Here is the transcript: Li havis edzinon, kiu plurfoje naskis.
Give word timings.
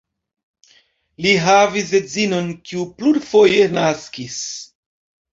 Li 1.25 1.33
havis 1.47 1.91
edzinon, 1.99 2.47
kiu 2.69 2.85
plurfoje 3.01 3.67
naskis. 3.75 4.39